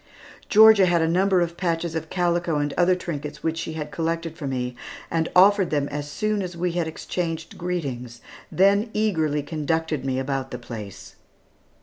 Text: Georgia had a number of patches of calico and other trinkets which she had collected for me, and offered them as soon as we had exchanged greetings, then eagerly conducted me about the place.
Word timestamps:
Georgia 0.49 0.87
had 0.87 0.99
a 1.03 1.07
number 1.07 1.41
of 1.41 1.55
patches 1.55 1.93
of 1.93 2.09
calico 2.09 2.57
and 2.57 2.73
other 2.73 2.95
trinkets 2.95 3.43
which 3.43 3.59
she 3.59 3.73
had 3.73 3.91
collected 3.91 4.35
for 4.35 4.47
me, 4.47 4.75
and 5.11 5.29
offered 5.35 5.69
them 5.69 5.87
as 5.89 6.09
soon 6.09 6.41
as 6.41 6.57
we 6.57 6.71
had 6.71 6.87
exchanged 6.87 7.55
greetings, 7.55 8.19
then 8.51 8.89
eagerly 8.95 9.43
conducted 9.43 10.03
me 10.03 10.17
about 10.17 10.49
the 10.49 10.57
place. 10.57 11.17